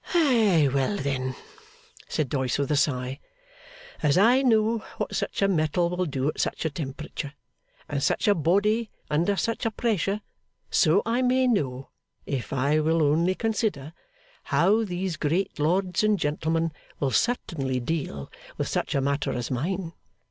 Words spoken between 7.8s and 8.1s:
and